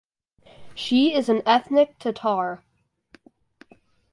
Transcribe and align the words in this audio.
She 0.73 1.13
is 1.13 1.29
an 1.29 1.43
ethnic 1.45 1.99
Tatar. 1.99 2.63